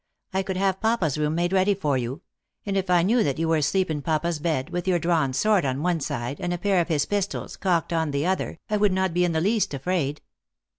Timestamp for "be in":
9.13-9.33